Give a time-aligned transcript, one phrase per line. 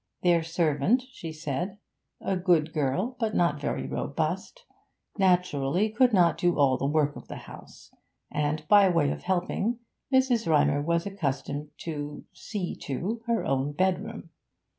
[0.23, 1.77] Their servant, she said,
[2.19, 4.65] a good girl but not very robust,
[5.19, 7.91] naturally could not do all the work of the house,
[8.31, 9.77] and, by way of helping,
[10.11, 10.47] Mrs.
[10.49, 14.31] Rymer was accustomed to 'see to' her own bedroom.